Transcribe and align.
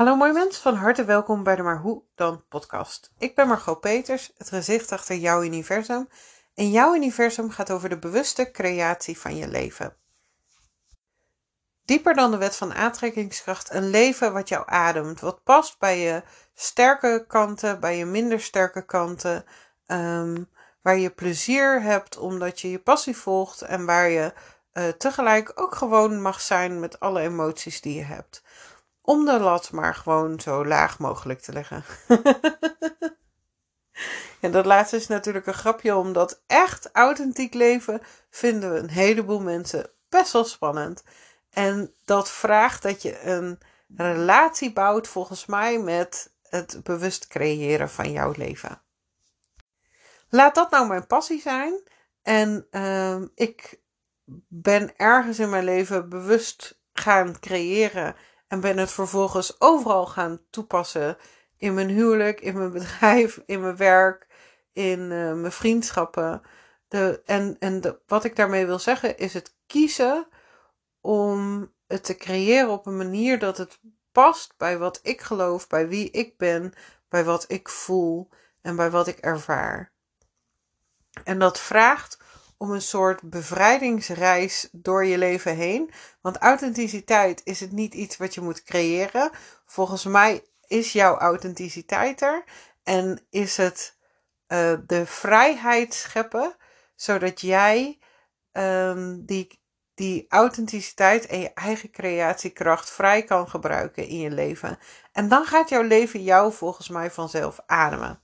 Hallo 0.00 0.16
mooi 0.16 0.32
mensen, 0.32 0.62
van 0.62 0.74
harte 0.74 1.04
welkom 1.04 1.42
bij 1.42 1.56
de 1.56 1.62
Maar 1.62 1.78
Hoe 1.78 2.02
Dan 2.14 2.44
podcast. 2.48 3.12
Ik 3.18 3.34
ben 3.34 3.48
Margot 3.48 3.80
Peters, 3.80 4.32
het 4.36 4.48
gezicht 4.48 4.92
achter 4.92 5.16
jouw 5.16 5.42
universum. 5.42 6.08
En 6.54 6.70
jouw 6.70 6.94
universum 6.94 7.50
gaat 7.50 7.70
over 7.70 7.88
de 7.88 7.98
bewuste 7.98 8.50
creatie 8.50 9.18
van 9.18 9.36
je 9.36 9.48
leven. 9.48 9.96
Dieper 11.84 12.14
dan 12.14 12.30
de 12.30 12.36
wet 12.36 12.56
van 12.56 12.74
aantrekkingskracht, 12.74 13.72
een 13.72 13.90
leven 13.90 14.32
wat 14.32 14.48
jou 14.48 14.62
ademt, 14.66 15.20
wat 15.20 15.42
past 15.42 15.78
bij 15.78 15.98
je 15.98 16.22
sterke 16.54 17.24
kanten, 17.28 17.80
bij 17.80 17.96
je 17.96 18.04
minder 18.04 18.40
sterke 18.40 18.84
kanten, 18.84 19.44
um, 19.86 20.48
waar 20.82 20.98
je 20.98 21.10
plezier 21.10 21.82
hebt 21.82 22.18
omdat 22.18 22.60
je 22.60 22.70
je 22.70 22.78
passie 22.78 23.16
volgt 23.16 23.62
en 23.62 23.86
waar 23.86 24.08
je 24.08 24.32
uh, 24.72 24.88
tegelijk 24.88 25.52
ook 25.54 25.74
gewoon 25.74 26.22
mag 26.22 26.40
zijn 26.40 26.80
met 26.80 27.00
alle 27.00 27.20
emoties 27.20 27.80
die 27.80 27.94
je 27.94 28.04
hebt 28.04 28.42
om 29.02 29.24
de 29.24 29.40
lat 29.40 29.72
maar 29.72 29.94
gewoon 29.94 30.40
zo 30.40 30.66
laag 30.66 30.98
mogelijk 30.98 31.40
te 31.40 31.52
leggen. 31.52 31.84
en 34.40 34.52
dat 34.52 34.66
laatste 34.66 34.96
is 34.96 35.06
natuurlijk 35.06 35.46
een 35.46 35.54
grapje, 35.54 35.96
omdat 35.96 36.42
echt 36.46 36.90
authentiek 36.92 37.54
leven 37.54 38.00
vinden 38.30 38.72
we 38.72 38.78
een 38.78 38.90
heleboel 38.90 39.40
mensen 39.40 39.90
best 40.08 40.32
wel 40.32 40.44
spannend. 40.44 41.02
En 41.50 41.94
dat 42.04 42.30
vraagt 42.30 42.82
dat 42.82 43.02
je 43.02 43.22
een 43.22 43.58
relatie 43.96 44.72
bouwt, 44.72 45.08
volgens 45.08 45.46
mij, 45.46 45.78
met 45.78 46.32
het 46.42 46.80
bewust 46.82 47.26
creëren 47.26 47.90
van 47.90 48.12
jouw 48.12 48.32
leven. 48.36 48.82
Laat 50.28 50.54
dat 50.54 50.70
nou 50.70 50.86
mijn 50.86 51.06
passie 51.06 51.40
zijn. 51.40 51.82
En 52.22 52.66
uh, 52.70 53.22
ik 53.34 53.80
ben 54.48 54.96
ergens 54.96 55.38
in 55.38 55.50
mijn 55.50 55.64
leven 55.64 56.08
bewust 56.08 56.80
gaan 56.92 57.40
creëren 57.40 58.16
en 58.50 58.60
ben 58.60 58.78
het 58.78 58.90
vervolgens 58.90 59.60
overal 59.60 60.06
gaan 60.06 60.40
toepassen. 60.50 61.16
In 61.56 61.74
mijn 61.74 61.88
huwelijk, 61.88 62.40
in 62.40 62.58
mijn 62.58 62.72
bedrijf, 62.72 63.42
in 63.46 63.60
mijn 63.60 63.76
werk, 63.76 64.26
in 64.72 65.00
uh, 65.00 65.32
mijn 65.32 65.52
vriendschappen. 65.52 66.42
De, 66.88 67.22
en 67.24 67.56
en 67.58 67.80
de, 67.80 67.98
wat 68.06 68.24
ik 68.24 68.36
daarmee 68.36 68.66
wil 68.66 68.78
zeggen 68.78 69.18
is 69.18 69.34
het 69.34 69.54
kiezen 69.66 70.26
om 71.00 71.72
het 71.86 72.04
te 72.04 72.16
creëren 72.16 72.70
op 72.70 72.86
een 72.86 72.96
manier 72.96 73.38
dat 73.38 73.56
het 73.56 73.78
past 74.12 74.54
bij 74.56 74.78
wat 74.78 75.00
ik 75.02 75.20
geloof, 75.20 75.66
bij 75.66 75.88
wie 75.88 76.10
ik 76.10 76.36
ben, 76.36 76.72
bij 77.08 77.24
wat 77.24 77.44
ik 77.48 77.68
voel 77.68 78.28
en 78.62 78.76
bij 78.76 78.90
wat 78.90 79.06
ik 79.06 79.18
ervaar. 79.18 79.92
En 81.24 81.38
dat 81.38 81.60
vraagt 81.60 82.18
om 82.60 82.70
een 82.70 82.82
soort 82.82 83.30
bevrijdingsreis 83.30 84.68
door 84.72 85.04
je 85.04 85.18
leven 85.18 85.56
heen. 85.56 85.90
Want 86.20 86.36
authenticiteit 86.36 87.40
is 87.44 87.60
het 87.60 87.72
niet 87.72 87.94
iets 87.94 88.16
wat 88.16 88.34
je 88.34 88.40
moet 88.40 88.62
creëren. 88.62 89.30
Volgens 89.66 90.04
mij 90.04 90.44
is 90.66 90.92
jouw 90.92 91.16
authenticiteit 91.16 92.22
er. 92.22 92.44
En 92.82 93.26
is 93.30 93.56
het 93.56 93.96
uh, 94.48 94.72
de 94.86 95.06
vrijheid 95.06 95.94
scheppen, 95.94 96.56
zodat 96.94 97.40
jij 97.40 97.98
um, 98.52 99.24
die, 99.24 99.62
die 99.94 100.26
authenticiteit 100.28 101.26
en 101.26 101.40
je 101.40 101.52
eigen 101.54 101.90
creatiekracht 101.90 102.90
vrij 102.90 103.22
kan 103.22 103.48
gebruiken 103.48 104.06
in 104.06 104.18
je 104.18 104.30
leven. 104.30 104.78
En 105.12 105.28
dan 105.28 105.44
gaat 105.44 105.68
jouw 105.68 105.82
leven 105.82 106.22
jou 106.22 106.52
volgens 106.52 106.88
mij 106.88 107.10
vanzelf 107.10 107.60
ademen. 107.66 108.22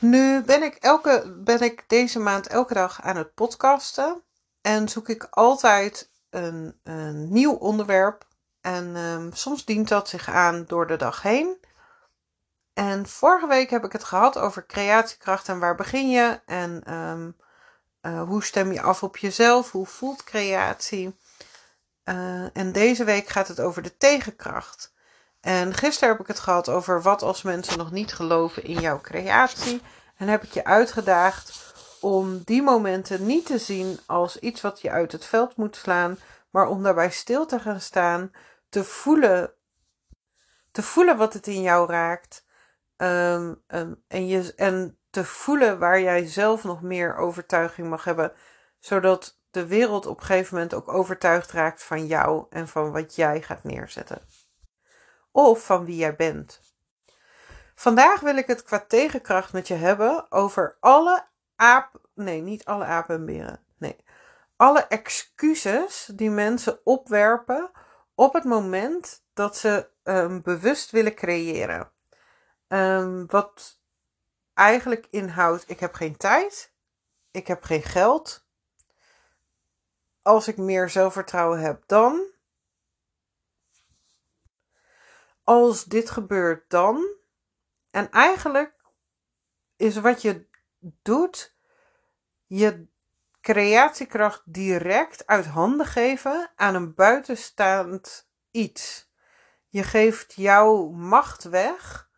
Nu 0.00 0.42
ben 0.42 0.62
ik, 0.62 0.74
elke, 0.74 1.34
ben 1.44 1.60
ik 1.60 1.84
deze 1.86 2.18
maand 2.18 2.46
elke 2.46 2.74
dag 2.74 3.02
aan 3.02 3.16
het 3.16 3.34
podcasten. 3.34 4.22
En 4.60 4.88
zoek 4.88 5.08
ik 5.08 5.26
altijd 5.30 6.10
een, 6.30 6.80
een 6.82 7.32
nieuw 7.32 7.52
onderwerp. 7.52 8.26
En 8.60 8.96
um, 8.96 9.32
soms 9.32 9.64
dient 9.64 9.88
dat 9.88 10.08
zich 10.08 10.28
aan 10.28 10.64
door 10.66 10.86
de 10.86 10.96
dag 10.96 11.22
heen. 11.22 11.56
En 12.74 13.06
vorige 13.06 13.46
week 13.46 13.70
heb 13.70 13.84
ik 13.84 13.92
het 13.92 14.04
gehad 14.04 14.38
over 14.38 14.66
creatiekracht 14.66 15.48
en 15.48 15.58
waar 15.58 15.74
begin 15.74 16.10
je? 16.10 16.40
En 16.46 16.94
um, 16.94 17.36
uh, 18.02 18.22
hoe 18.22 18.44
stem 18.44 18.72
je 18.72 18.82
af 18.82 19.02
op 19.02 19.16
jezelf? 19.16 19.70
Hoe 19.70 19.86
voelt 19.86 20.24
creatie? 20.24 21.18
Uh, 22.04 22.56
en 22.56 22.72
deze 22.72 23.04
week 23.04 23.28
gaat 23.28 23.48
het 23.48 23.60
over 23.60 23.82
de 23.82 23.96
tegenkracht. 23.96 24.92
En 25.40 25.74
gisteren 25.74 26.08
heb 26.08 26.20
ik 26.20 26.26
het 26.26 26.40
gehad 26.40 26.68
over 26.68 27.02
wat 27.02 27.22
als 27.22 27.42
mensen 27.42 27.78
nog 27.78 27.90
niet 27.90 28.14
geloven 28.14 28.64
in 28.64 28.80
jouw 28.80 29.00
creatie. 29.00 29.82
En 30.18 30.28
heb 30.28 30.42
ik 30.42 30.52
je 30.52 30.64
uitgedaagd 30.64 31.74
om 32.00 32.42
die 32.44 32.62
momenten 32.62 33.26
niet 33.26 33.46
te 33.46 33.58
zien 33.58 33.98
als 34.06 34.38
iets 34.38 34.60
wat 34.60 34.80
je 34.80 34.90
uit 34.90 35.12
het 35.12 35.24
veld 35.24 35.56
moet 35.56 35.76
slaan, 35.76 36.18
maar 36.50 36.68
om 36.68 36.82
daarbij 36.82 37.10
stil 37.10 37.46
te 37.46 37.58
gaan 37.58 37.80
staan, 37.80 38.30
te 38.68 38.84
voelen, 38.84 39.52
te 40.70 40.82
voelen 40.82 41.16
wat 41.16 41.32
het 41.32 41.46
in 41.46 41.62
jou 41.62 41.90
raakt. 41.90 42.46
Um, 42.96 43.62
um, 43.68 44.04
en, 44.08 44.26
je, 44.26 44.54
en 44.54 44.98
te 45.10 45.24
voelen 45.24 45.78
waar 45.78 46.00
jij 46.00 46.26
zelf 46.26 46.64
nog 46.64 46.82
meer 46.82 47.16
overtuiging 47.16 47.88
mag 47.88 48.04
hebben, 48.04 48.32
zodat 48.78 49.40
de 49.50 49.66
wereld 49.66 50.06
op 50.06 50.20
een 50.20 50.26
gegeven 50.26 50.54
moment 50.54 50.74
ook 50.74 50.88
overtuigd 50.88 51.52
raakt 51.52 51.82
van 51.82 52.06
jou 52.06 52.46
en 52.50 52.68
van 52.68 52.92
wat 52.92 53.14
jij 53.14 53.42
gaat 53.42 53.64
neerzetten 53.64 54.22
of 55.32 55.64
van 55.64 55.84
wie 55.84 55.96
jij 55.96 56.16
bent. 56.16 56.60
Vandaag 57.78 58.20
wil 58.20 58.36
ik 58.36 58.46
het 58.46 58.62
qua 58.62 58.80
tegenkracht 58.80 59.52
met 59.52 59.68
je 59.68 59.74
hebben 59.74 60.32
over 60.32 60.76
alle 60.80 61.26
aap. 61.56 62.00
Nee, 62.14 62.40
niet 62.40 62.64
alle 62.64 62.84
apen 62.84 63.14
en 63.14 63.26
beren. 63.26 63.64
Nee. 63.76 63.96
Alle 64.56 64.86
excuses 64.86 66.10
die 66.14 66.30
mensen 66.30 66.80
opwerpen 66.84 67.70
op 68.14 68.32
het 68.32 68.44
moment 68.44 69.24
dat 69.32 69.56
ze 69.56 69.88
um, 70.02 70.42
bewust 70.42 70.90
willen 70.90 71.14
creëren. 71.14 71.90
Um, 72.68 73.26
wat 73.26 73.80
eigenlijk 74.54 75.06
inhoudt: 75.10 75.70
ik 75.70 75.80
heb 75.80 75.94
geen 75.94 76.16
tijd, 76.16 76.72
ik 77.30 77.46
heb 77.46 77.62
geen 77.62 77.82
geld. 77.82 78.46
Als 80.22 80.48
ik 80.48 80.56
meer 80.56 80.90
zelfvertrouwen 80.90 81.60
heb, 81.60 81.82
dan 81.86 82.26
als 85.44 85.84
dit 85.84 86.10
gebeurt 86.10 86.70
dan. 86.70 87.16
En 87.98 88.10
eigenlijk 88.10 88.74
is 89.76 89.96
wat 89.96 90.22
je 90.22 90.46
doet, 91.02 91.56
je 92.46 92.86
creatiekracht 93.40 94.42
direct 94.44 95.26
uit 95.26 95.46
handen 95.46 95.86
geven 95.86 96.52
aan 96.56 96.74
een 96.74 96.94
buitenstaand 96.94 98.30
iets. 98.50 99.12
Je 99.68 99.82
geeft 99.82 100.34
jouw 100.34 100.88
macht 100.88 101.44
weg 101.44 102.08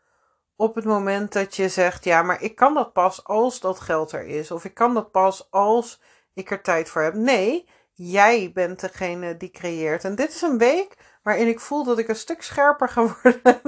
op 0.57 0.75
het 0.75 0.85
moment 0.85 1.33
dat 1.33 1.57
je 1.57 1.69
zegt: 1.69 2.05
Ja, 2.05 2.23
maar 2.23 2.43
ik 2.43 2.55
kan 2.55 2.75
dat 2.75 2.93
pas 2.93 3.25
als 3.25 3.61
dat 3.61 3.81
geld 3.81 4.13
er 4.13 4.27
is. 4.27 4.51
Of 4.51 4.65
ik 4.65 4.75
kan 4.75 4.95
dat 4.95 5.11
pas 5.11 5.51
als 5.51 6.03
ik 6.35 6.51
er 6.51 6.63
tijd 6.63 6.89
voor 6.89 7.03
heb. 7.03 7.15
Nee, 7.15 7.69
jij 8.03 8.51
bent 8.53 8.81
degene 8.81 9.37
die 9.37 9.51
creëert. 9.51 10.05
En 10.05 10.15
dit 10.15 10.29
is 10.35 10.43
een 10.43 10.59
week 10.59 11.19
waarin 11.23 11.49
ik 11.49 11.61
voel 11.61 11.85
dat 11.85 11.99
ik 11.99 12.09
een 12.09 12.17
stuk 12.17 12.43
scherper 12.43 12.89
ga 12.89 13.03
worden 13.23 13.63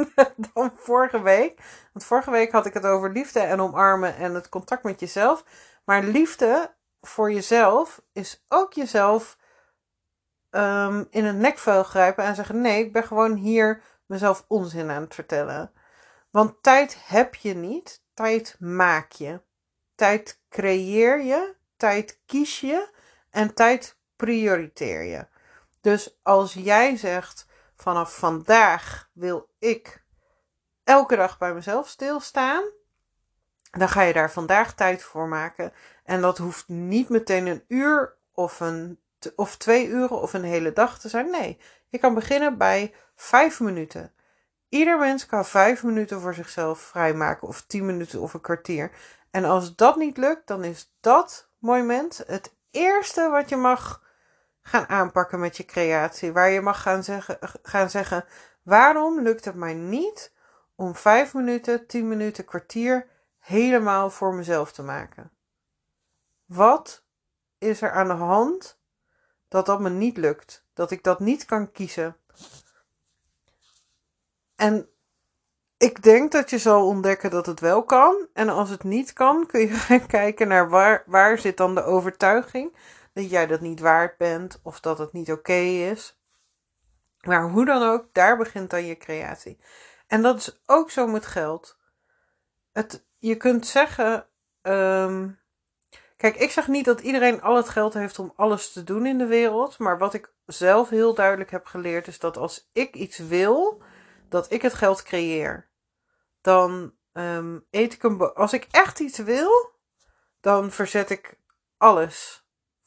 dan 0.53 0.73
vorige 0.77 1.23
week. 1.23 1.61
Want 1.93 2.05
vorige 2.05 2.31
week 2.31 2.53
had 2.53 2.67
ik 2.67 2.75
het 2.75 2.85
over 2.85 3.13
liefde 3.13 3.41
en 3.41 3.61
omarmen 3.61 4.17
en 4.17 4.35
het 4.35 4.49
contact 4.49 4.83
met 4.83 5.01
jezelf. 5.01 5.45
Maar 5.85 6.03
liefde 6.03 6.75
voor 7.01 7.33
jezelf 7.33 8.03
is 8.13 8.45
ook 8.49 8.73
jezelf 8.73 9.39
um, 10.51 11.07
in 11.11 11.25
het 11.25 11.37
nekvel 11.37 11.83
grijpen 11.83 12.25
en 12.25 12.35
zeggen: 12.35 12.61
nee, 12.61 12.85
ik 12.85 12.93
ben 12.93 13.05
gewoon 13.05 13.35
hier 13.35 13.83
mezelf 14.07 14.45
onzin 14.49 14.91
aan 14.91 15.03
het 15.03 15.15
vertellen. 15.15 15.73
Want 16.31 16.63
tijd 16.63 16.97
heb 17.07 17.35
je 17.35 17.55
niet, 17.55 18.03
tijd 18.15 18.57
maak 18.59 19.13
je. 19.13 19.41
Tijd 19.95 20.41
creëer 20.49 21.23
je, 21.23 21.55
tijd 21.77 22.21
kies 22.27 22.61
je 22.61 22.91
en 23.31 23.55
tijd 23.55 24.01
prioriteer 24.23 25.03
je. 25.03 25.27
Dus 25.81 26.19
als 26.23 26.53
jij 26.55 26.97
zegt: 26.97 27.47
vanaf 27.77 28.17
vandaag 28.17 29.11
wil 29.13 29.49
ik 29.59 30.05
elke 30.85 31.17
dag 31.17 31.39
bij 31.39 31.55
mezelf 31.55 31.89
stilstaan, 31.89 32.65
dan 33.71 33.89
ga 33.89 34.03
je 34.03 34.13
daar 34.13 34.33
vandaag 34.33 34.75
tijd 34.75 35.03
voor 35.03 35.29
maken. 35.29 35.73
En 36.05 36.21
dat 36.21 36.39
hoeft 36.39 36.69
niet 36.69 37.09
meteen 37.09 37.47
een 37.47 37.65
uur 37.69 38.17
of, 38.33 38.61
een, 38.61 39.01
of 39.37 39.57
twee 39.57 39.87
uren 39.87 40.21
of 40.21 40.33
een 40.33 40.45
hele 40.45 40.73
dag 40.73 40.99
te 40.99 41.09
zijn. 41.09 41.31
Nee, 41.31 41.59
je 41.89 41.99
kan 41.99 42.15
beginnen 42.15 42.59
bij 42.59 42.95
vijf 43.15 43.61
minuten. 43.61 44.13
Ieder 44.69 44.99
mens 44.99 45.27
kan 45.27 45.45
vijf 45.45 45.83
minuten 45.83 46.21
voor 46.21 46.35
zichzelf 46.35 46.81
vrijmaken, 46.81 47.49
of 47.49 47.65
tien 47.67 47.87
minuten 47.87 48.21
of 48.21 48.35
een 48.35 48.41
kwartier. 48.41 48.91
En 49.31 49.45
als 49.45 49.77
dat 49.77 49.97
niet 49.97 50.17
lukt, 50.17 50.47
dan 50.47 50.65
is 50.65 50.95
dat 51.01 51.49
moment 51.59 52.23
het 52.27 52.55
eerste 52.71 53.29
wat 53.29 53.49
je 53.49 53.57
mag 53.57 54.03
gaan 54.63 54.89
aanpakken 54.89 55.41
met 55.41 55.57
je 55.57 55.65
creatie. 55.65 56.33
Waar 56.33 56.51
je 56.51 56.61
mag 56.61 56.83
gaan 56.83 57.05
zeggen, 57.05 57.39
gaan 57.63 57.91
zeggen 57.91 58.25
waarom 58.63 59.21
lukt 59.21 59.45
het 59.45 59.55
mij 59.55 59.75
niet 59.75 60.33
om 60.75 60.95
vijf 60.95 61.35
minuten, 61.35 61.87
tien 61.87 62.09
minuten, 62.09 62.45
kwartier 62.45 63.07
helemaal 63.39 64.11
voor 64.11 64.35
mezelf 64.35 64.73
te 64.73 64.83
maken? 64.83 65.31
Wat 66.45 67.05
is 67.59 67.83
er 67.83 67.93
aan 67.93 68.09
de 68.09 68.15
hand 68.15 68.81
dat 69.49 69.67
dat 69.67 69.81
me 69.81 69.91
niet 69.91 70.17
lukt? 70.17 70.65
Dat 70.75 70.91
ik 70.91 71.03
dat 71.03 71.21
niet 71.21 71.45
kan 71.45 71.73
kiezen? 71.73 72.17
En 74.57 74.89
ik 75.77 76.03
denk 76.03 76.33
dat 76.33 76.51
je 76.51 76.59
zal 76.59 76.87
ontdekken 76.87 77.31
dat 77.31 77.47
het 77.47 77.61
wel 77.61 77.83
kan. 77.83 78.29
En 78.33 78.49
als 78.49 78.71
het 78.71 78.83
niet 78.83 79.13
kan, 79.13 79.47
kun 79.47 79.61
je 79.61 79.69
gaan 79.89 80.07
kijken 80.07 80.49
naar 80.49 80.69
waar, 80.69 81.03
waar 81.07 81.39
zit 81.39 81.57
dan 81.57 81.75
de 81.75 81.85
overtuiging 81.85 82.77
dat 83.13 83.31
jij 83.31 83.47
dat 83.47 83.61
niet 83.61 83.81
waard 83.81 84.17
bent 84.17 84.61
of 84.63 84.81
dat 84.81 84.99
het 84.99 85.13
niet 85.13 85.33
oké 85.33 85.61
is. 85.91 86.21
Maar 87.21 87.51
hoe 87.51 87.65
dan 87.65 87.83
ook, 87.83 88.09
daar 88.13 88.37
begint 88.37 88.71
dan 88.71 88.85
je 88.85 88.97
creatie. 88.97 89.59
En 90.07 90.23
dat 90.23 90.37
is 90.37 90.61
ook 90.67 90.91
zo 90.91 91.07
met 91.07 91.27
geld. 91.27 91.79
Het, 92.73 93.07
je 93.19 93.37
kunt 93.37 93.67
zeggen. 93.67 94.27
Ehm, 94.63 95.31
kijk, 96.17 96.37
ik 96.37 96.51
zeg 96.51 96.69
niet 96.69 96.85
dat 96.85 97.01
iedereen 97.01 97.43
al 97.43 97.57
het 97.57 97.69
geld 97.69 97.95
heeft 97.95 98.19
om 98.19 98.33
alles 98.37 98.73
te 98.73 98.85
doen 98.85 99.07
in 99.07 99.19
de 99.19 99.27
wereld. 99.27 99.79
Maar 99.79 99.99
wat 99.99 100.15
ik 100.15 100.33
zelf 100.47 100.89
heel 100.89 101.15
duidelijk 101.15 101.51
heb 101.51 101.67
geleerd 101.67 102.07
is 102.07 102.19
dat 102.19 102.37
als 102.37 102.69
ik 102.73 102.95
iets 102.95 103.19
wil, 103.19 103.83
dat 104.29 104.53
ik 104.53 104.63
het 104.63 104.75
geld 104.75 105.03
creëer. 105.03 105.71
Dan 106.41 106.95
ehm, 107.13 107.59
eet 107.71 107.93
ik 107.93 108.03
een. 108.03 108.35
Als 108.35 108.53
ik 108.53 108.69
echt 108.71 109.01
iets 109.01 109.19
wil, 109.19 109.71
dan 110.41 110.71
verzet 110.71 111.11
ik 111.11 111.39
alles 111.77 112.42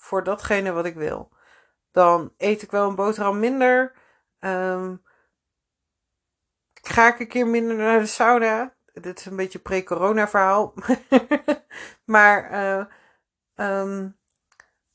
voor 0.05 0.23
datgene 0.23 0.71
wat 0.71 0.85
ik 0.85 0.95
wil. 0.95 1.29
Dan 1.91 2.33
eet 2.37 2.61
ik 2.61 2.71
wel 2.71 2.89
een 2.89 2.95
boterham 2.95 3.39
minder. 3.39 3.93
Um, 4.39 5.03
ga 6.81 7.07
ik 7.07 7.19
een 7.19 7.27
keer 7.27 7.47
minder 7.47 7.75
naar 7.75 7.99
de 7.99 8.05
sauna. 8.05 8.73
Dit 8.93 9.19
is 9.19 9.25
een 9.25 9.35
beetje 9.35 9.59
pre-corona 9.59 10.27
verhaal. 10.27 10.73
maar 12.15 12.51
uh, 12.51 12.85
um, 13.81 14.17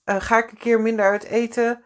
uh, 0.04 0.20
ga 0.20 0.38
ik 0.38 0.50
een 0.50 0.58
keer 0.58 0.80
minder 0.80 1.04
uit 1.04 1.24
eten. 1.24 1.84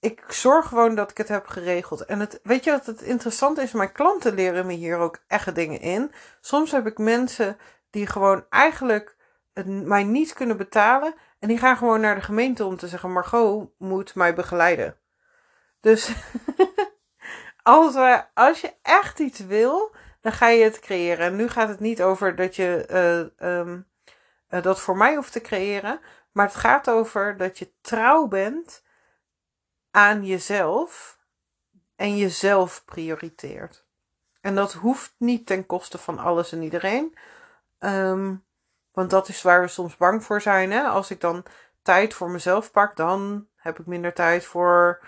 Ik 0.00 0.24
zorg 0.28 0.68
gewoon 0.68 0.94
dat 0.94 1.10
ik 1.10 1.16
het 1.16 1.28
heb 1.28 1.46
geregeld. 1.46 2.04
En 2.04 2.20
het, 2.20 2.40
weet 2.42 2.64
je 2.64 2.70
wat 2.70 2.86
het 2.86 3.02
interessante 3.02 3.62
is? 3.62 3.72
Mijn 3.72 3.92
klanten 3.92 4.34
leren 4.34 4.66
me 4.66 4.72
hier 4.72 4.96
ook 4.96 5.18
echt 5.26 5.54
dingen 5.54 5.80
in. 5.80 6.12
Soms 6.40 6.72
heb 6.72 6.86
ik 6.86 6.98
mensen 6.98 7.58
die 7.90 8.06
gewoon 8.06 8.46
eigenlijk 8.48 9.16
het, 9.52 9.66
mij 9.66 10.04
niet 10.04 10.32
kunnen 10.32 10.56
betalen. 10.56 11.14
En 11.38 11.48
die 11.48 11.58
gaan 11.58 11.76
gewoon 11.76 12.00
naar 12.00 12.14
de 12.14 12.20
gemeente 12.20 12.64
om 12.64 12.76
te 12.76 12.88
zeggen: 12.88 13.12
Margot 13.12 13.70
moet 13.78 14.14
mij 14.14 14.34
begeleiden. 14.34 14.98
Dus 15.80 16.10
als, 17.62 17.94
we, 17.94 18.24
als 18.34 18.60
je 18.60 18.74
echt 18.82 19.18
iets 19.18 19.40
wil, 19.40 19.94
dan 20.20 20.32
ga 20.32 20.48
je 20.48 20.64
het 20.64 20.78
creëren. 20.78 21.26
En 21.26 21.36
nu 21.36 21.48
gaat 21.48 21.68
het 21.68 21.80
niet 21.80 22.02
over 22.02 22.34
dat 22.34 22.56
je 22.56 22.86
uh, 23.40 23.58
um, 23.58 23.88
uh, 24.48 24.62
dat 24.62 24.80
voor 24.80 24.96
mij 24.96 25.14
hoeft 25.14 25.32
te 25.32 25.40
creëren. 25.40 26.00
Maar 26.32 26.46
het 26.46 26.54
gaat 26.54 26.90
over 26.90 27.36
dat 27.36 27.58
je 27.58 27.72
trouw 27.80 28.26
bent 28.26 28.84
aan 29.90 30.24
jezelf 30.24 31.18
en 31.96 32.16
jezelf 32.16 32.84
prioriteert. 32.84 33.86
En 34.40 34.54
dat 34.54 34.72
hoeft 34.72 35.14
niet 35.18 35.46
ten 35.46 35.66
koste 35.66 35.98
van 35.98 36.18
alles 36.18 36.52
en 36.52 36.62
iedereen. 36.62 37.18
Um, 37.78 38.44
want 38.96 39.10
dat 39.10 39.28
is 39.28 39.42
waar 39.42 39.60
we 39.60 39.68
soms 39.68 39.96
bang 39.96 40.24
voor 40.24 40.40
zijn. 40.40 40.70
Hè? 40.70 40.82
Als 40.82 41.10
ik 41.10 41.20
dan 41.20 41.44
tijd 41.82 42.14
voor 42.14 42.30
mezelf 42.30 42.70
pak, 42.70 42.96
dan 42.96 43.48
heb 43.56 43.78
ik 43.78 43.86
minder 43.86 44.12
tijd 44.12 44.44
voor 44.44 45.00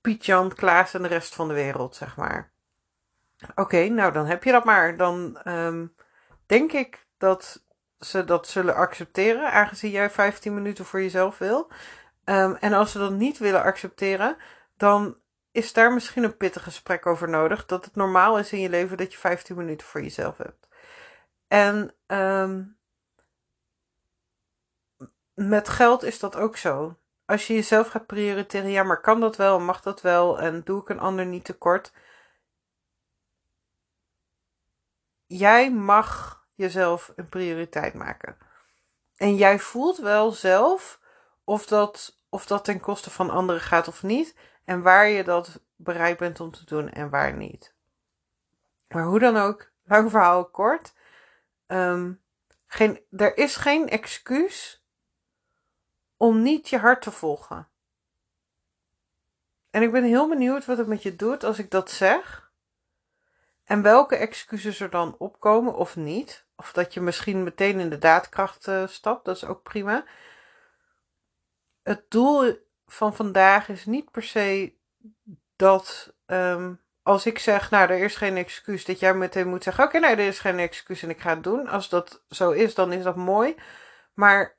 Piet, 0.00 0.26
Jan, 0.26 0.54
Klaas 0.54 0.94
en 0.94 1.02
de 1.02 1.08
rest 1.08 1.34
van 1.34 1.48
de 1.48 1.54
wereld, 1.54 1.96
zeg 1.96 2.16
maar. 2.16 2.52
Oké, 3.54 3.88
nou 3.88 4.12
dan 4.12 4.26
heb 4.26 4.44
je 4.44 4.52
dat 4.52 4.64
maar. 4.64 4.96
Dan 4.96 5.40
um, 5.44 5.94
denk 6.46 6.72
ik 6.72 7.06
dat 7.18 7.64
ze 7.98 8.24
dat 8.24 8.48
zullen 8.48 8.74
accepteren, 8.74 9.52
aangezien 9.52 9.90
jij 9.90 10.10
15 10.10 10.54
minuten 10.54 10.84
voor 10.84 11.00
jezelf 11.00 11.38
wil. 11.38 11.70
Um, 12.24 12.54
en 12.54 12.72
als 12.72 12.92
ze 12.92 12.98
dat 12.98 13.12
niet 13.12 13.38
willen 13.38 13.62
accepteren, 13.62 14.36
dan 14.76 15.16
is 15.50 15.72
daar 15.72 15.92
misschien 15.92 16.24
een 16.24 16.36
pittig 16.36 16.62
gesprek 16.62 17.06
over 17.06 17.28
nodig. 17.28 17.66
Dat 17.66 17.84
het 17.84 17.94
normaal 17.94 18.38
is 18.38 18.52
in 18.52 18.60
je 18.60 18.68
leven 18.68 18.96
dat 18.96 19.12
je 19.12 19.18
15 19.18 19.56
minuten 19.56 19.86
voor 19.86 20.02
jezelf 20.02 20.36
hebt. 20.36 20.68
En 21.50 21.94
um, 22.06 22.78
met 25.34 25.68
geld 25.68 26.02
is 26.02 26.18
dat 26.18 26.36
ook 26.36 26.56
zo 26.56 27.00
als 27.30 27.46
je 27.46 27.54
jezelf 27.54 27.88
gaat 27.88 28.06
prioriteren, 28.06 28.70
ja, 28.70 28.82
maar 28.82 29.00
kan 29.00 29.20
dat 29.20 29.36
wel, 29.36 29.60
mag 29.60 29.80
dat 29.80 30.00
wel 30.00 30.40
en 30.40 30.62
doe 30.64 30.80
ik 30.80 30.88
een 30.88 31.00
ander 31.00 31.26
niet 31.26 31.44
tekort? 31.44 31.92
Jij 35.26 35.72
mag 35.72 36.42
jezelf 36.54 37.12
een 37.16 37.28
prioriteit 37.28 37.94
maken. 37.94 38.36
En 39.16 39.36
jij 39.36 39.58
voelt 39.58 39.98
wel 39.98 40.30
zelf 40.30 41.00
of 41.44 41.66
dat, 41.66 42.18
of 42.28 42.46
dat 42.46 42.64
ten 42.64 42.80
koste 42.80 43.10
van 43.10 43.30
anderen 43.30 43.60
gaat 43.60 43.88
of 43.88 44.02
niet. 44.02 44.36
En 44.64 44.82
waar 44.82 45.08
je 45.08 45.24
dat 45.24 45.60
bereid 45.76 46.18
bent 46.18 46.40
om 46.40 46.50
te 46.50 46.64
doen 46.64 46.88
en 46.88 47.10
waar 47.10 47.36
niet. 47.36 47.74
Maar 48.88 49.04
hoe 49.04 49.18
dan 49.18 49.36
ook, 49.36 49.70
lang 49.84 50.10
verhaal 50.10 50.44
kort. 50.44 50.92
Um, 51.72 52.22
geen, 52.66 53.00
er 53.10 53.36
is 53.36 53.56
geen 53.56 53.88
excuus 53.88 54.84
om 56.16 56.42
niet 56.42 56.68
je 56.68 56.78
hart 56.78 57.02
te 57.02 57.10
volgen. 57.10 57.68
En 59.70 59.82
ik 59.82 59.92
ben 59.92 60.04
heel 60.04 60.28
benieuwd 60.28 60.64
wat 60.64 60.78
het 60.78 60.86
met 60.86 61.02
je 61.02 61.16
doet 61.16 61.44
als 61.44 61.58
ik 61.58 61.70
dat 61.70 61.90
zeg. 61.90 62.52
En 63.64 63.82
welke 63.82 64.16
excuses 64.16 64.80
er 64.80 64.90
dan 64.90 65.14
opkomen 65.18 65.74
of 65.74 65.96
niet. 65.96 66.46
Of 66.56 66.72
dat 66.72 66.94
je 66.94 67.00
misschien 67.00 67.42
meteen 67.42 67.80
in 67.80 67.90
de 67.90 67.98
daadkracht 67.98 68.66
uh, 68.66 68.86
stapt, 68.86 69.24
dat 69.24 69.36
is 69.36 69.44
ook 69.44 69.62
prima. 69.62 70.04
Het 71.82 72.10
doel 72.10 72.66
van 72.86 73.14
vandaag 73.14 73.68
is 73.68 73.86
niet 73.86 74.10
per 74.10 74.22
se 74.22 74.74
dat 75.56 76.14
um, 76.26 76.80
als 77.10 77.26
ik 77.26 77.38
zeg, 77.38 77.70
nou, 77.70 77.90
er 77.90 77.98
is 77.98 78.16
geen 78.16 78.36
excuus, 78.36 78.84
dat 78.84 79.00
jij 79.00 79.14
meteen 79.14 79.48
moet 79.48 79.62
zeggen: 79.62 79.84
Oké, 79.84 79.98
nou, 79.98 80.12
er 80.12 80.26
is 80.26 80.38
geen 80.38 80.58
excuus 80.58 81.02
en 81.02 81.10
ik 81.10 81.20
ga 81.20 81.30
het 81.30 81.44
doen. 81.44 81.68
Als 81.68 81.88
dat 81.88 82.22
zo 82.28 82.50
is, 82.50 82.74
dan 82.74 82.92
is 82.92 83.02
dat 83.02 83.16
mooi. 83.16 83.54
Maar 84.14 84.56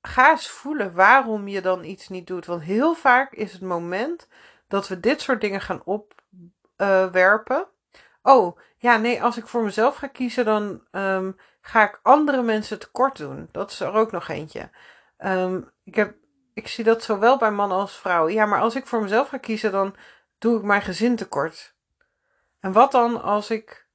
ga 0.00 0.30
eens 0.30 0.48
voelen 0.48 0.94
waarom 0.94 1.48
je 1.48 1.60
dan 1.60 1.84
iets 1.84 2.08
niet 2.08 2.26
doet. 2.26 2.46
Want 2.46 2.62
heel 2.62 2.94
vaak 2.94 3.32
is 3.32 3.52
het 3.52 3.62
moment 3.62 4.28
dat 4.68 4.88
we 4.88 5.00
dit 5.00 5.20
soort 5.20 5.40
dingen 5.40 5.60
gaan 5.60 5.82
opwerpen. 5.84 7.56
Uh, 7.56 8.34
oh, 8.34 8.58
ja, 8.76 8.96
nee, 8.96 9.22
als 9.22 9.36
ik 9.36 9.46
voor 9.46 9.62
mezelf 9.62 9.96
ga 9.96 10.06
kiezen, 10.06 10.44
dan 10.44 10.82
um, 10.90 11.36
ga 11.60 11.88
ik 11.88 12.00
andere 12.02 12.42
mensen 12.42 12.78
tekort 12.78 13.16
doen. 13.16 13.48
Dat 13.52 13.70
is 13.70 13.80
er 13.80 13.92
ook 13.92 14.12
nog 14.12 14.28
eentje. 14.28 14.70
Um, 15.18 15.70
ik, 15.84 15.94
heb, 15.94 16.14
ik 16.54 16.68
zie 16.68 16.84
dat 16.84 17.02
zowel 17.02 17.38
bij 17.38 17.50
mannen 17.50 17.78
als 17.78 17.96
vrouwen. 17.96 18.32
Ja, 18.32 18.46
maar 18.46 18.60
als 18.60 18.74
ik 18.74 18.86
voor 18.86 19.02
mezelf 19.02 19.28
ga 19.28 19.38
kiezen, 19.38 19.72
dan 19.72 19.96
doe 20.38 20.58
ik 20.58 20.64
mijn 20.64 20.82
gezin 20.82 21.16
tekort. 21.16 21.73
En 22.64 22.72
wat 22.72 22.92
dan 22.92 23.22
als 23.22 23.50
ik. 23.50 23.88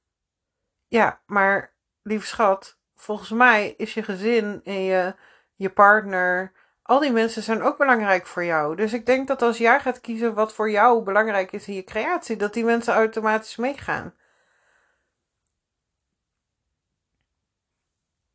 Ja, 0.88 1.20
maar 1.26 1.74
lieve 2.02 2.26
schat, 2.26 2.78
volgens 2.94 3.30
mij 3.30 3.74
is 3.76 3.94
je 3.94 4.02
gezin 4.02 4.60
en 4.64 4.82
je 4.82 5.14
je 5.54 5.70
partner. 5.70 6.52
Al 6.82 7.00
die 7.00 7.12
mensen 7.12 7.42
zijn 7.42 7.62
ook 7.62 7.78
belangrijk 7.78 8.26
voor 8.26 8.44
jou. 8.44 8.76
Dus 8.76 8.92
ik 8.92 9.06
denk 9.06 9.28
dat 9.28 9.42
als 9.42 9.58
jij 9.58 9.80
gaat 9.80 10.00
kiezen 10.00 10.34
wat 10.34 10.54
voor 10.54 10.70
jou 10.70 11.02
belangrijk 11.02 11.52
is 11.52 11.68
in 11.68 11.74
je 11.74 11.84
creatie, 11.84 12.36
dat 12.36 12.52
die 12.52 12.64
mensen 12.64 12.94
automatisch 12.94 13.56
meegaan. 13.56 14.14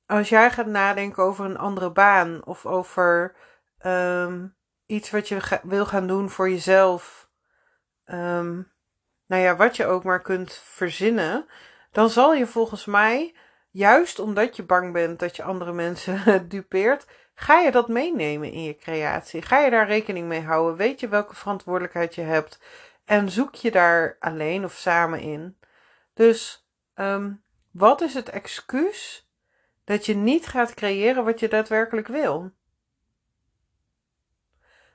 Als 0.06 0.30
jij 0.30 0.52
gaat 0.52 0.66
nadenken 0.66 1.24
over 1.24 1.46
een 1.46 1.58
andere 1.58 1.92
baan 1.92 2.46
of 2.46 2.66
over 2.66 3.36
um, 3.86 4.56
iets 4.86 5.12
wat 5.12 5.28
je 5.28 5.60
wil 5.64 5.86
gaan 5.86 6.08
doen 6.08 6.30
voor 6.30 6.50
jezelf, 6.50 7.30
um, 8.06 8.74
nou 9.26 9.42
ja, 9.42 9.56
wat 9.56 9.76
je 9.76 9.86
ook 9.86 10.04
maar 10.04 10.22
kunt 10.22 10.54
verzinnen, 10.54 11.46
dan 11.92 12.10
zal 12.10 12.34
je 12.34 12.48
volgens 12.48 12.86
mij 12.86 13.36
juist 13.72 14.20
omdat 14.20 14.56
je 14.56 14.64
bang 14.64 14.94
bent 14.94 15.20
dat 15.20 15.36
je 15.36 15.44
andere 15.44 15.74
mensen 15.74 16.24
dupeert, 16.50 17.06
ga 17.36 17.60
je 17.60 17.72
dat 17.72 17.88
meenemen 17.88 18.52
in 18.52 18.64
je 18.64 18.76
creatie. 18.76 19.42
Ga 19.42 19.60
je 19.60 19.70
daar 19.70 19.88
rekening 19.88 20.28
mee 20.28 20.42
houden? 20.42 20.76
Weet 20.76 21.00
je 21.00 21.08
welke 21.08 21.36
verantwoordelijkheid 21.36 22.16
je 22.16 22.22
hebt? 22.22 22.60
En 23.06 23.30
zoek 23.30 23.56
je 23.56 23.72
daar 23.72 24.16
alleen 24.20 24.64
of 24.64 24.74
samen 24.74 25.20
in? 25.20 25.58
Dus 26.14 26.68
um, 26.96 27.44
wat 27.72 28.02
is 28.02 28.14
het 28.14 28.30
excuus 28.30 29.30
dat 29.84 30.06
je 30.06 30.16
niet 30.16 30.48
gaat 30.48 30.74
creëren 30.74 31.24
wat 31.24 31.40
je 31.40 31.48
daadwerkelijk 31.48 32.08
wil? 32.08 32.52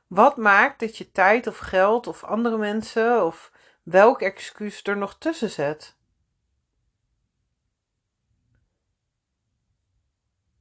Wat 0.06 0.36
maakt 0.36 0.80
dat 0.80 0.96
je 0.96 1.10
tijd 1.10 1.46
of 1.46 1.58
geld 1.58 2.06
of 2.06 2.24
andere 2.24 2.56
mensen 2.56 3.24
of 3.24 3.52
welk 3.82 4.20
excuus 4.20 4.82
er 4.84 4.96
nog 4.96 5.18
tussen 5.18 5.50
zet? 5.50 5.98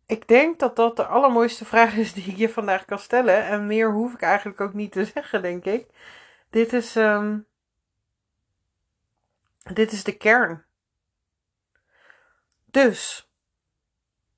Ik 0.05 0.27
denk 0.27 0.59
dat 0.59 0.75
dat 0.75 0.95
de 0.95 1.05
allermooiste 1.05 1.65
vraag 1.65 1.95
is 1.95 2.13
die 2.13 2.25
ik 2.25 2.37
je 2.37 2.49
vandaag 2.49 2.85
kan 2.85 2.99
stellen. 2.99 3.45
En 3.45 3.65
meer 3.65 3.91
hoef 3.91 4.13
ik 4.13 4.21
eigenlijk 4.21 4.61
ook 4.61 4.73
niet 4.73 4.91
te 4.91 5.05
zeggen, 5.05 5.41
denk 5.41 5.65
ik. 5.65 5.87
Dit 6.49 6.73
is, 6.73 6.95
um, 6.95 7.47
dit 9.73 9.91
is 9.91 10.03
de 10.03 10.17
kern. 10.17 10.65
Dus, 12.65 13.31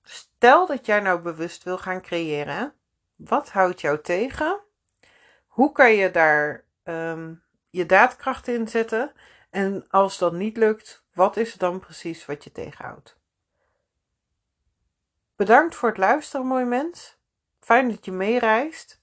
stel 0.02 0.66
dat 0.68 0.86
jij 0.86 1.00
nou 1.00 1.22
bewust 1.22 1.64
wil 1.64 1.78
gaan 1.78 2.02
creëren. 2.02 2.74
Wat 3.16 3.50
houdt 3.50 3.82
jou 3.82 4.02
tegen? 4.02 4.60
Hoe 5.48 5.72
kan 5.72 5.94
je 5.94 6.12
daar 6.12 6.66
um, 6.84 7.44
je 7.72 7.86
daadkracht 7.86 8.48
in 8.48 8.68
zetten? 8.68 9.12
En 9.50 9.86
als 9.90 10.18
dat 10.18 10.34
niet 10.34 10.58
lukt, 10.58 11.06
wat 11.14 11.38
is 11.38 11.52
het 11.52 11.60
dan 11.60 11.80
precies 11.80 12.26
wat 12.26 12.44
je 12.44 12.52
tegenhoudt? 12.52 13.20
Bedankt 15.36 15.76
voor 15.76 15.90
het 15.90 15.98
luisteren, 15.98 16.46
mooi 16.46 16.66
mens. 16.66 17.18
Fijn 17.60 17.90
dat 17.90 18.06
je 18.06 18.12
meereist. 18.12 19.02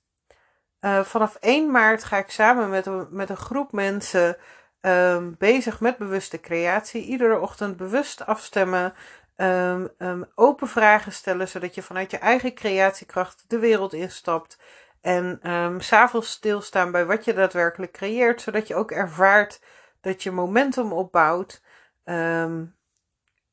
Uh, 0.81 1.05
vanaf 1.05 1.35
1 1.35 1.71
maart 1.71 2.05
ga 2.05 2.17
ik 2.17 2.31
samen 2.31 2.71
met 2.71 2.87
een, 2.87 3.07
met 3.11 3.31
een 3.31 3.37
groep 3.37 3.73
mensen 3.73 4.37
um, 4.81 5.35
bezig 5.39 5.81
met 5.81 5.97
bewuste 5.97 6.41
creatie. 6.41 7.03
Iedere 7.03 7.39
ochtend 7.39 7.77
bewust 7.77 8.27
afstemmen. 8.27 8.95
Um, 9.37 9.89
um, 9.99 10.25
open 10.35 10.69
vragen 10.69 11.13
stellen, 11.13 11.49
zodat 11.49 11.75
je 11.75 11.83
vanuit 11.83 12.11
je 12.11 12.19
eigen 12.19 12.55
creatiekracht 12.55 13.45
de 13.49 13.59
wereld 13.59 13.93
instapt. 13.93 14.59
En 15.01 15.53
um, 15.53 15.81
s'avonds 15.81 16.31
stilstaan 16.31 16.91
bij 16.91 17.07
wat 17.07 17.25
je 17.25 17.33
daadwerkelijk 17.33 17.93
creëert, 17.93 18.41
zodat 18.41 18.69
je 18.69 18.75
ook 18.75 18.91
ervaart 18.91 19.63
dat 20.01 20.23
je 20.23 20.31
momentum 20.31 20.93
opbouwt. 20.93 21.63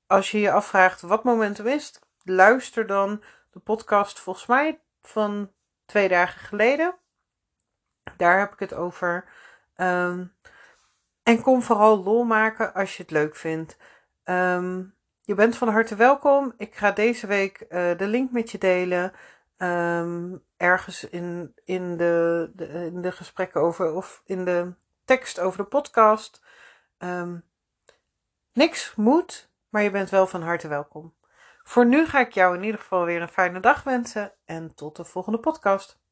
als 0.08 0.32
je 0.32 0.40
je 0.40 0.52
afvraagt 0.52 1.02
wat 1.02 1.24
momentum 1.24 1.68
is, 1.68 2.00
luister 2.24 2.88
dan 2.88 3.24
de 3.52 3.60
podcast 3.60 4.20
volgens 4.20 4.46
mij 4.46 4.82
van 5.02 5.52
twee 5.86 6.08
dagen 6.08 6.40
geleden. 6.40 6.96
Daar 8.18 8.40
heb 8.40 8.54
ik 8.54 8.60
het 8.60 8.74
over. 8.74 9.30
Um, 9.76 10.36
en 11.24 11.42
kom 11.42 11.62
vooral 11.62 12.04
lol 12.04 12.24
maken 12.24 12.74
als 12.74 12.98
je 12.98 13.04
het 13.04 13.12
leuk 13.12 13.36
vindt. 13.36 13.78
Je 15.22 15.36
bent 15.36 15.58
van 15.58 15.68
harte 15.68 15.96
welkom. 15.96 16.54
Ik 16.58 16.76
ga 16.76 16.92
deze 16.92 17.28
week 17.28 17.66
uh, 17.70 17.98
de 17.98 18.08
link 18.08 18.32
met 18.32 18.52
je 18.52 18.58
delen. 18.58 19.14
Um, 19.58 20.44
ergens 20.58 21.04
in, 21.04 21.54
in, 21.64 21.98
de, 21.98 22.52
de, 22.54 22.68
in 22.68 23.02
de 23.02 23.12
gesprekken 23.12 23.62
over, 23.62 23.94
of 23.94 24.22
in 24.26 24.46
de 24.46 24.74
tekst 25.06 25.40
over 25.40 25.58
de 25.58 25.70
podcast. 25.70 26.44
Um, 26.98 27.44
niks 28.54 28.96
moet, 28.96 29.52
maar 29.70 29.84
je 29.84 29.92
bent 29.92 30.10
wel 30.10 30.28
van 30.28 30.42
harte 30.42 30.68
welkom. 30.68 31.16
Voor 31.64 31.86
nu 31.86 32.06
ga 32.06 32.20
ik 32.20 32.34
jou 32.34 32.56
in 32.56 32.64
ieder 32.64 32.80
geval 32.80 33.06
weer 33.06 33.22
een 33.22 33.28
fijne 33.28 33.60
dag 33.60 33.84
wensen 33.84 34.34
en 34.46 34.74
tot 34.76 34.96
de 34.96 35.06
volgende 35.06 35.40
podcast. 35.40 36.04